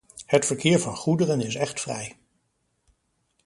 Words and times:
Het 0.25 0.45
verkeer 0.45 0.79
van 0.79 0.95
goederen 0.95 1.41
is 1.41 1.55
echt 1.55 1.81
vrij. 1.81 2.15